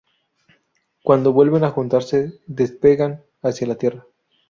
Cuando 1.03 1.31
vuelven 1.31 1.63
a 1.63 1.69
juntarse, 1.69 2.39
despegan 2.47 3.21
hacia 3.43 3.67
la 3.67 3.75
Tierra. 3.75 4.07